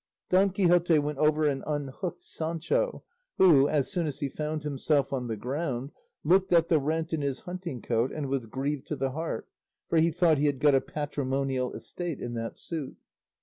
Don 0.31 0.49
Quixote 0.49 0.97
went 0.97 1.19
over 1.19 1.45
and 1.47 1.63
unhooked 1.67 2.23
Sancho, 2.23 3.03
who, 3.37 3.69
as 3.69 3.91
soon 3.91 4.07
as 4.07 4.19
he 4.19 4.29
found 4.29 4.63
himself 4.63 5.13
on 5.13 5.27
the 5.27 5.37
ground, 5.37 5.91
looked 6.23 6.51
at 6.51 6.69
the 6.69 6.79
rent 6.79 7.13
in 7.13 7.21
his 7.21 7.41
huntingcoat 7.41 8.11
and 8.11 8.27
was 8.27 8.47
grieved 8.47 8.87
to 8.87 8.95
the 8.95 9.11
heart, 9.11 9.47
for 9.91 9.99
he 9.99 10.09
thought 10.09 10.39
he 10.39 10.47
had 10.47 10.57
got 10.59 10.73
a 10.73 10.81
patrimonial 10.81 11.71
estate 11.73 12.19
in 12.19 12.33
that 12.33 12.57
suit. 12.57 12.97